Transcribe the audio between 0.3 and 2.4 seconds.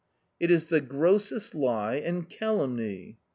"It is the grossest lie and